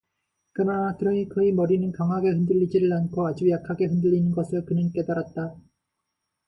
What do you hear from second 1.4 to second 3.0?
머리는 강하게 흔들리지를